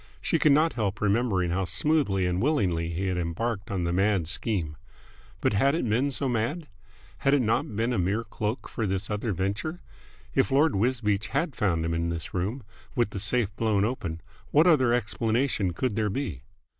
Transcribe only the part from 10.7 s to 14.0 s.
Wisbeach had found him in this room, with the safe blown